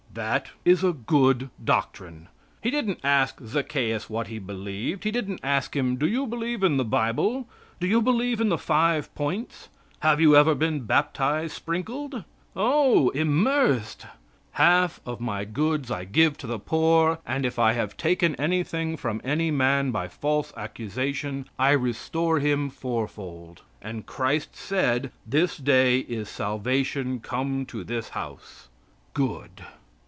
[0.21, 2.27] '"That is good doctrine.
[2.61, 5.05] He didn't ask Zaccheus what he believed.
[5.05, 7.47] He didn't ask him, Do you believe in the Bible?
[7.79, 9.69] Do you believe in the five points?
[10.01, 12.25] Have you ever been baptized sprinkled?
[12.57, 13.07] Oh!
[13.11, 14.05] immersed.
[14.51, 18.97] "Half of my goods I give to the poor, and if I have taken anything
[18.97, 25.55] from any man by false accusation, I restore him four fold." "And Christ said, 'This
[25.55, 28.67] day is salvation come to this house.'"
[29.13, 29.61] Good!